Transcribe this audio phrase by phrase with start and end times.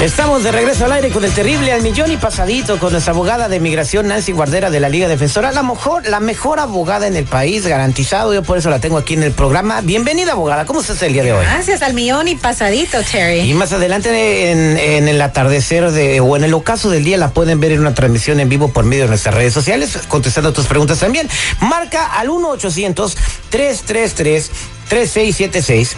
[0.00, 3.48] Estamos de regreso al aire con el terrible al millón y pasadito con nuestra abogada
[3.48, 7.24] de migración Nancy Guardera de la Liga Defensora, la mejor, la mejor abogada en el
[7.24, 8.34] país, garantizado.
[8.34, 9.80] Yo por eso la tengo aquí en el programa.
[9.80, 10.64] Bienvenida, abogada.
[10.64, 11.44] ¿Cómo estás el día de hoy?
[11.44, 13.40] Gracias al millón y pasadito, Terry.
[13.48, 17.30] Y más adelante en, en el atardecer de, o en el ocaso del día la
[17.30, 20.66] pueden ver en una transmisión en vivo por medio de nuestras redes sociales, contestando tus
[20.66, 21.28] preguntas también.
[21.60, 23.16] Marca al 1 800
[23.50, 24.50] 333
[24.88, 25.96] 3676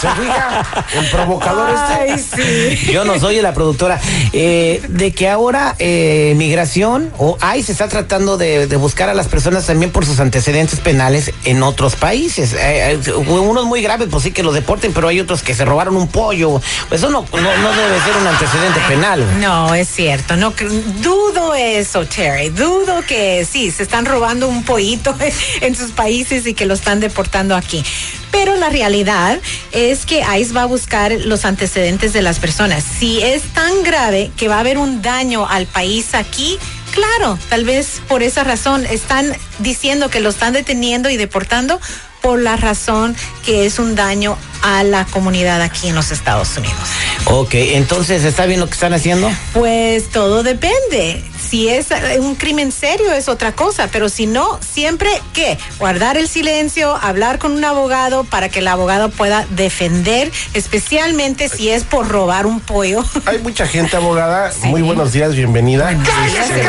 [0.00, 2.76] Se fija el provocador Ay, este.
[2.76, 2.92] sí.
[2.92, 4.00] Yo no soy la productora.
[4.32, 9.28] Eh, de que ahora eh, migración o ICE está tratando de, de, buscar a las
[9.28, 12.54] personas también por sus antecedentes penales en otros países.
[12.58, 15.96] Eh, unos muy graves, pues sí que los deporten, pero hay otros que se robaron
[15.96, 16.60] un pollo.
[16.90, 19.40] Eso no, no, no debe ser un antecedente penal.
[19.40, 20.36] No, es cierto.
[20.36, 20.52] No
[21.00, 22.50] dudo eso, Terry.
[22.50, 25.14] Dudo que sí, se están robando un pollito
[25.60, 27.84] en sus países y que lo están deportando aquí.
[28.30, 29.40] Pero la realidad
[29.72, 32.84] es que ICE va a buscar los antecedentes de las personas.
[32.84, 36.56] Si es tan grave que va a haber un daño al país aquí,
[36.92, 41.80] claro, tal vez por esa razón están diciendo que lo están deteniendo y deportando
[42.22, 46.88] por la razón que es un daño a la comunidad aquí en los Estados Unidos.
[47.24, 49.30] Ok, entonces, ¿está bien lo que están haciendo?
[49.52, 51.24] Pues todo depende.
[51.50, 51.88] Si es
[52.20, 57.40] un crimen serio es otra cosa, pero si no, siempre que guardar el silencio, hablar
[57.40, 62.60] con un abogado para que el abogado pueda defender, especialmente si es por robar un
[62.60, 63.04] pollo.
[63.26, 64.52] Hay mucha gente abogada.
[64.60, 64.68] Sí.
[64.68, 65.86] Muy buenos días, bienvenida.
[66.04, 66.62] ¡Cállate,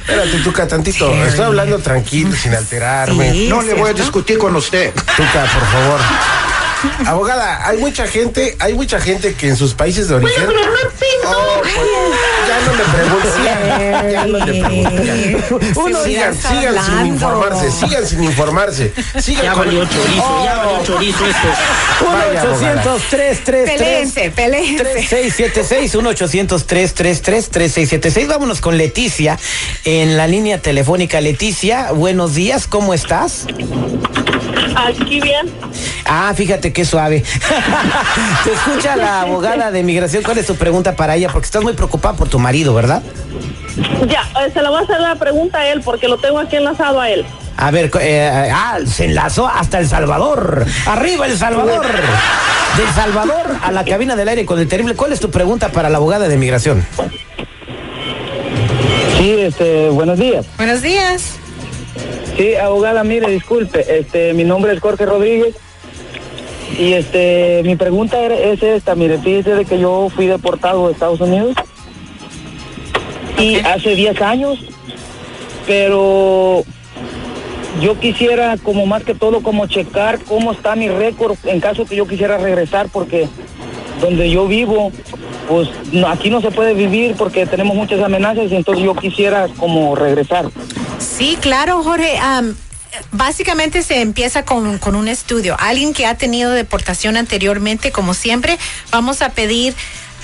[0.00, 1.10] Espérate, Tuca, tantito.
[1.12, 1.20] Sí.
[1.28, 3.30] Estoy hablando tranquilo, sin alterarme.
[3.30, 4.92] Sí, no le voy a discutir con usted.
[4.92, 6.00] Tuca, por favor.
[7.06, 10.44] Abogada, hay mucha gente, hay mucha gente que en sus países de origen.
[10.46, 11.74] Oh, pues,
[12.74, 15.60] no le pregunto, ya, ya no le pregunto.
[15.80, 18.92] Uno, sigan, sigan sin informarse, sigan sin informarse.
[19.20, 19.66] Sigan ya con...
[19.66, 20.44] valió chorizo, oh.
[20.44, 21.48] ya valió chorizo esto.
[23.44, 25.94] 1-800-333-3676,
[27.52, 28.26] 1-800-333-3676.
[28.28, 29.38] Vámonos con Leticia
[29.84, 31.20] en la línea telefónica.
[31.20, 33.46] Leticia, buenos días, ¿cómo estás?
[34.74, 35.46] Aquí bien.
[36.04, 37.22] Ah, fíjate qué suave.
[38.44, 40.22] Te escucha la abogada de migración.
[40.22, 41.28] ¿Cuál es tu pregunta para ella?
[41.32, 43.02] Porque estás muy preocupada por tu marido, ¿verdad?
[44.08, 46.56] Ya, eh, se la voy a hacer la pregunta a él porque lo tengo aquí
[46.56, 47.24] enlazado a él.
[47.56, 50.64] A ver, eh, ah, se enlazó hasta El Salvador.
[50.86, 51.86] Arriba El Salvador.
[52.76, 54.94] Del Salvador a la cabina del aire con el terrible.
[54.94, 56.84] ¿Cuál es tu pregunta para la abogada de migración?
[59.18, 60.46] Sí, este, buenos días.
[60.56, 61.38] Buenos días.
[62.36, 65.54] Sí, abogada, mire, disculpe, este, mi nombre es Jorge Rodríguez
[66.78, 71.20] y este, mi pregunta es esta, mire, fíjese de que yo fui deportado de Estados
[71.20, 71.54] Unidos
[73.38, 74.58] y hace 10 años,
[75.66, 76.64] pero
[77.80, 81.96] yo quisiera como más que todo como checar cómo está mi récord en caso que
[81.96, 83.28] yo quisiera regresar porque
[84.00, 84.92] donde yo vivo
[85.48, 89.48] pues no, aquí no se puede vivir porque tenemos muchas amenazas y entonces yo quisiera
[89.58, 90.46] como regresar.
[91.16, 92.18] Sí, claro, Jorge.
[92.20, 92.54] Um,
[93.12, 95.56] básicamente se empieza con, con, un estudio.
[95.60, 98.58] Alguien que ha tenido deportación anteriormente, como siempre,
[98.90, 99.76] vamos a pedir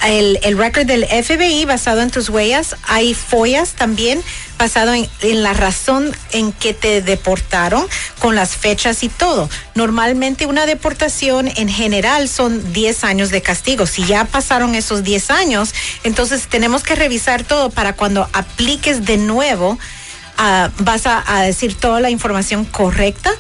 [0.05, 2.75] el, el récord del FBI basado en tus huellas.
[2.89, 4.21] Hay follas también
[4.59, 7.87] basado en, en, la razón en que te deportaron,
[8.19, 9.49] con las fechas y todo.
[9.77, 13.87] Normalmente una deportación en general son 10 años de castigo.
[13.87, 15.73] Si ya pasaron esos 10 años,
[16.03, 19.79] entonces tenemos que revisar todo para cuando apliques de nuevo.
[20.79, 23.31] Vas a, decir toda la información correcta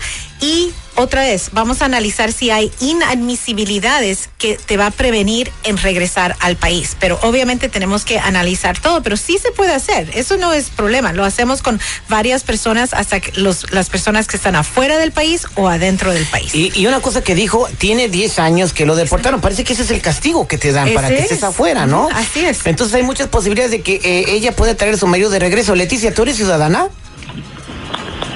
[0.40, 0.70] y
[1.00, 6.36] otra vez vamos a analizar si hay inadmisibilidades que te va a prevenir en regresar
[6.40, 6.96] al país.
[7.00, 10.10] Pero obviamente tenemos que analizar todo, pero sí se puede hacer.
[10.14, 11.12] Eso no es problema.
[11.12, 15.46] Lo hacemos con varias personas hasta que los, las personas que están afuera del país
[15.56, 16.54] o adentro del país.
[16.54, 19.40] Y, y una cosa que dijo, tiene 10 años que lo deportaron.
[19.40, 21.22] Parece que ese es el castigo que te dan ese para que es.
[21.24, 22.08] estés afuera, ¿no?
[22.14, 22.66] Así es.
[22.66, 25.74] Entonces hay muchas posibilidades de que eh, ella pueda traer a su marido de regreso.
[25.74, 26.88] Leticia, ¿tú eres ciudadana?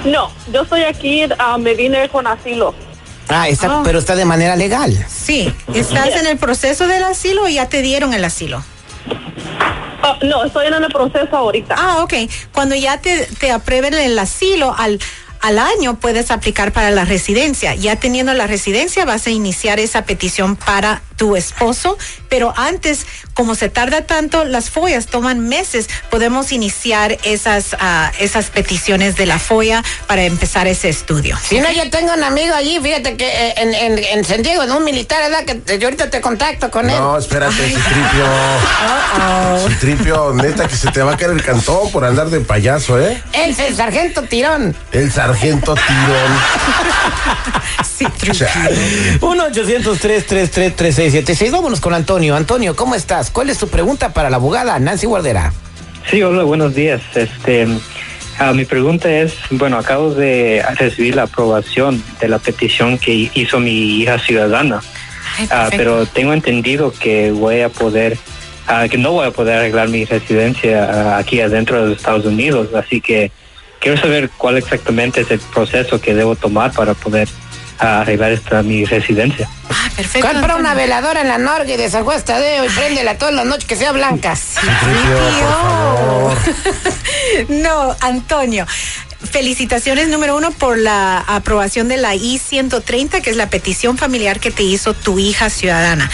[0.05, 2.75] No, yo estoy aquí, uh, me vine con asilo.
[3.29, 3.83] Ah, está, oh.
[3.83, 4.93] pero está de manera legal.
[5.09, 8.63] Sí, ¿estás en el proceso del asilo o ya te dieron el asilo?
[10.03, 11.75] Ah, no, estoy en el proceso ahorita.
[11.79, 12.13] Ah, ok.
[12.53, 15.01] Cuando ya te, te aprueben el asilo al,
[15.41, 17.75] al año, puedes aplicar para la residencia.
[17.75, 21.97] Ya teniendo la residencia, vas a iniciar esa petición para tu esposo,
[22.29, 28.51] pero antes, como se tarda tanto, las follas toman meses, podemos iniciar esas, ah, esas
[28.51, 31.39] peticiones de la folla para empezar ese estudio.
[31.43, 34.63] Si no, yo tengo un amigo allí, fíjate que eh, en, en, en San Diego,
[34.63, 35.45] en un militar, ¿verdad?
[35.45, 36.99] Que yo ahorita te contacto con él.
[36.99, 38.27] No, espérate, Citripio.
[39.69, 43.23] Citripio, neta que se te va a caer el cantón por andar de payaso, ¿eh?
[43.33, 44.75] Él es el sargento Tirón.
[44.93, 46.39] El sargento Tirón.
[47.97, 48.77] Sí, Chale.
[49.21, 51.51] 1-800-333-3676.
[51.53, 52.35] Vámonos con Antonio.
[52.37, 53.31] Antonio, ¿cómo estás?
[53.31, 55.53] ¿Cuál es tu pregunta para la abogada Nancy Guardera?
[56.11, 57.01] Sí, hola, buenos días.
[57.15, 57.67] Este,
[58.39, 63.61] ah, mi pregunta es, bueno, acabo de recibir la aprobación de la petición que hizo
[63.61, 64.81] mi hija ciudadana,
[65.39, 68.19] Ay, Ah, pero tengo entendido que voy a poder,
[68.67, 72.69] ah, que no voy a poder arreglar mi residencia aquí adentro de los Estados Unidos,
[72.75, 73.31] así que
[73.81, 77.29] quiero saber cuál exactamente es el proceso que debo tomar para poder
[77.79, 79.49] ah, arreglar esta mi residencia.
[79.71, 80.29] Ah, perfecto.
[80.29, 83.77] Compra una veladora en la norga y desacuesta de y préndela todas las noches que
[83.77, 84.37] sea blanca.
[84.61, 86.39] Por favor.
[87.49, 88.67] No, Antonio.
[89.31, 94.51] Felicitaciones número uno por la aprobación de la I-130, que es la petición familiar que
[94.51, 96.11] te hizo tu hija ciudadana.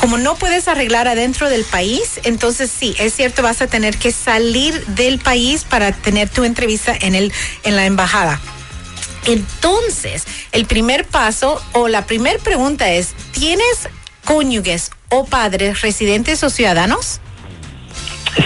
[0.00, 4.10] Como no puedes arreglar adentro del país, entonces sí, es cierto, vas a tener que
[4.10, 7.32] salir del país para tener tu entrevista en, el,
[7.62, 8.40] en la embajada.
[9.26, 13.88] Entonces, el primer paso o la primera pregunta es, ¿tienes
[14.24, 17.20] cónyuges o padres residentes o ciudadanos?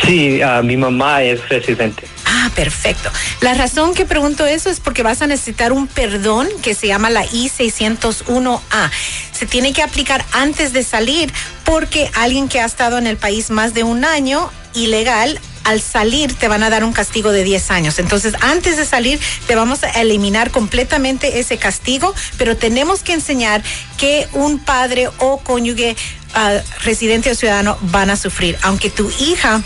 [0.05, 2.05] Sí, ah, mi mamá es residente.
[2.25, 3.11] Ah, perfecto.
[3.41, 7.11] La razón que pregunto eso es porque vas a necesitar un perdón que se llama
[7.11, 8.91] la I-601A.
[9.33, 11.33] Se tiene que aplicar antes de salir
[11.65, 16.35] porque alguien que ha estado en el país más de un año ilegal, al salir
[16.35, 17.99] te van a dar un castigo de 10 años.
[17.99, 23.63] Entonces, antes de salir te vamos a eliminar completamente ese castigo, pero tenemos que enseñar
[23.97, 25.97] que un padre o cónyuge
[26.35, 28.59] ah, residente o ciudadano van a sufrir.
[28.63, 29.63] Aunque tu hija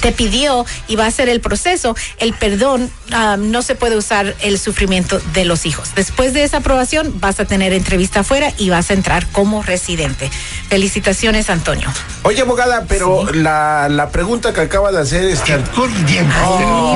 [0.00, 4.36] te pidió y va a hacer el proceso, el perdón ah, no se puede usar
[4.42, 5.94] el sufrimiento de los hijos.
[5.94, 10.30] Después de esa aprobación vas a tener entrevista afuera y vas a entrar como residente.
[10.68, 11.90] Felicitaciones, Antonio.
[12.26, 15.52] Oye, abogada, pero la, la pregunta que acaba de hacer este.
[15.52, 15.60] Ahí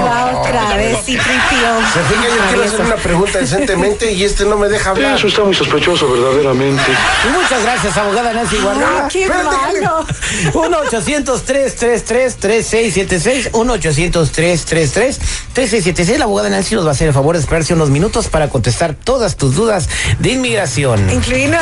[0.00, 4.56] va otra vez, sí, Se fija, yo quiero hacer una pregunta decentemente y este no
[4.56, 5.16] me deja hablar.
[5.16, 6.82] Eso está muy sospechoso, verdaderamente.
[7.30, 9.06] Muchas gracias, abogada Nancy Guardera.
[9.08, 10.06] ¡Qué malo!
[10.54, 13.50] 1-800-333-3676.
[13.52, 16.16] 1-800-333-3676.
[16.16, 18.94] La abogada Nancy nos va a hacer el favor de esperarse unos minutos para contestar
[18.94, 19.90] todas tus dudas
[20.20, 21.10] de inmigración.
[21.10, 21.58] Incluyendo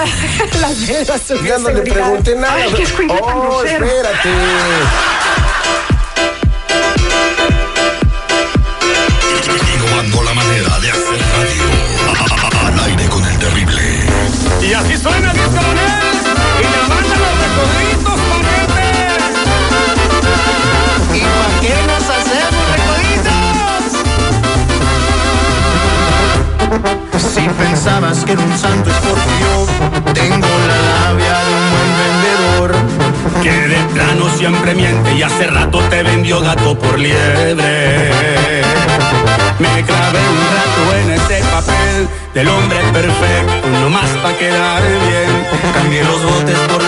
[0.60, 1.04] las de
[1.44, 2.54] Ya no le pregunté nada.
[2.54, 2.86] Ay, qué
[3.64, 4.28] espérate.
[9.74, 11.64] Innovando la manera de hacer radio.
[12.66, 13.82] Al aire con el terrible.
[14.62, 15.90] Y así suena Diez Coronel
[16.58, 18.20] y la banda Los Recoditos
[21.14, 23.46] ¿Y para qué nos hacemos recoditos?
[27.34, 29.55] Si pensabas que era un santo es porque yo
[34.36, 38.02] siempre miente y hace rato te vendió gato por liebre.
[39.58, 45.72] Me clavé un rato en ese papel del hombre perfecto, nomás pa' quedar bien.
[45.72, 46.85] Cambié los botes por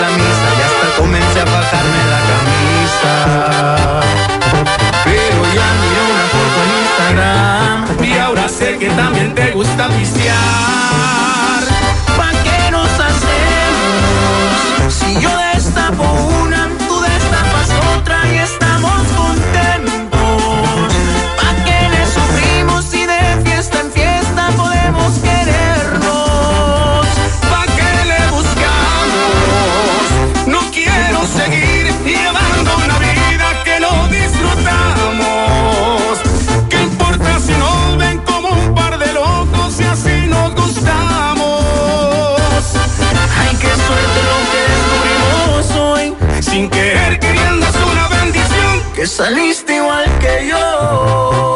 [49.29, 51.53] saliste igual que yo.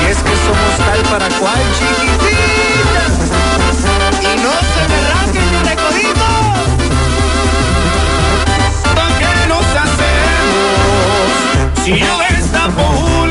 [0.00, 3.04] Y es que somos tal para cual chiquitita.
[4.22, 6.28] Y no se me rasgue mi recodito.
[8.94, 11.30] ¿Pa' qué nos hacemos?
[11.82, 12.82] Si yo destapo
[13.22, 13.29] una,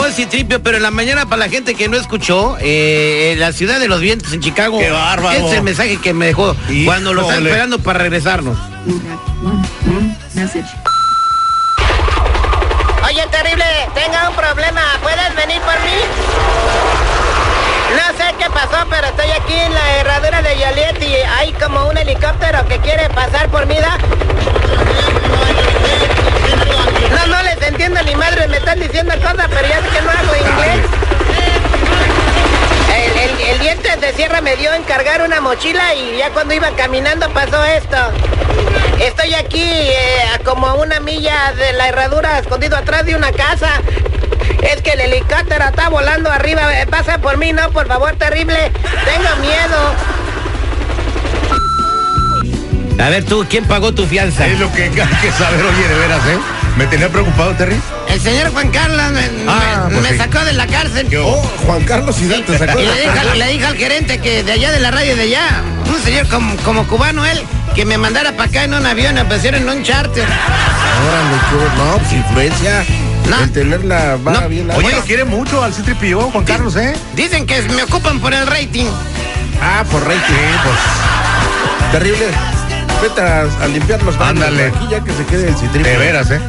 [0.00, 3.52] llegó el citripio, pero en la mañana para la gente que no escuchó, eh, la
[3.52, 4.78] ciudad de los vientos en Chicago.
[4.78, 5.46] ¡Qué bárbaro!
[5.46, 8.58] Es el mensaje que me dejó cuando lo están esperando para regresarnos.
[13.04, 13.64] Oye, terrible,
[13.94, 14.80] tenga un problema.
[15.02, 15.96] ¿Puedes venir por mí?
[17.90, 21.88] No sé qué pasó, pero estoy aquí en la herradura de Joliet y hay como
[21.88, 23.98] un helicóptero que quiere pasar por mi da.
[27.10, 27.39] No, no
[35.50, 37.96] mochila y ya cuando iba caminando pasó esto.
[39.00, 43.68] Estoy aquí eh, a como una milla de la herradura escondido atrás de una casa.
[44.62, 46.80] Es que el helicóptero está volando arriba.
[46.80, 48.70] eh, Pasa por mí, no, por favor, terrible.
[49.04, 49.94] Tengo miedo.
[53.04, 54.46] A ver tú, ¿quién pagó tu fianza?
[54.46, 56.38] Es lo que hay que saber, oye, de veras, ¿eh?
[56.76, 57.80] Me tenía preocupado, Terry.
[58.12, 60.18] El señor Juan Carlos me, Ah, me- pues me sí.
[60.18, 61.08] sacó de la cárcel.
[61.22, 62.78] Oh, Juan Carlos Hidalgo te sacó.
[62.80, 65.22] Y le dije, al- le dije al gerente que de allá de la radio de
[65.22, 67.40] allá, un señor como, como cubano él,
[67.74, 70.24] que me mandara para acá en un avión, me pusieron en un charter.
[70.24, 72.84] Órale, qué- no, pues influencia.
[73.28, 73.38] No.
[73.44, 74.96] El tener la vara bien Oye, alta.
[74.98, 76.94] lo quiere mucho al Citripio, Juan Carlos, ¿eh?
[77.14, 78.86] Dicen que me ocupan por el rating.
[79.62, 80.20] Ah, por rating.
[80.64, 81.92] pues.
[81.92, 82.26] Terrible.
[83.02, 84.44] Vete a, a limpiar los baños.
[84.44, 84.66] Ándale.
[84.74, 85.90] Aquí ya que se quede el citripio.
[85.92, 86.40] De veras, ¿eh?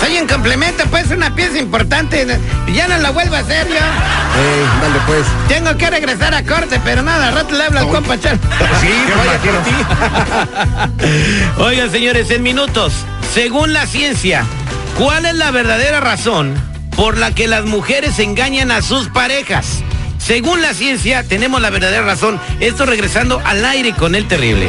[0.00, 2.26] Soy un complemento, pues una pieza importante.
[2.72, 3.74] Ya no la vuelvo a hacer yo.
[3.74, 5.24] Ey, dale pues.
[5.48, 8.38] Tengo que regresar a corte, pero nada, al rato le hablo al compa Char.
[8.80, 9.60] Sí, Que vaya imagino.
[10.96, 11.62] por ti.
[11.62, 12.92] Oigan, señores, en minutos,
[13.34, 14.44] según la ciencia,
[14.96, 16.54] ¿cuál es la verdadera razón
[16.96, 19.82] por la que las mujeres engañan a sus parejas?
[20.18, 22.38] Según la ciencia, tenemos la verdadera razón.
[22.60, 24.68] Esto regresando al aire con el terrible.